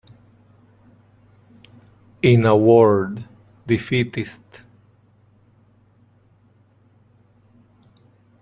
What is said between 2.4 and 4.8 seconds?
a word, defeatist.